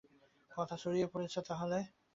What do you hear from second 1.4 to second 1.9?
তাহলে?